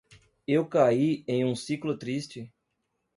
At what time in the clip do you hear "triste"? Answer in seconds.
1.95-2.51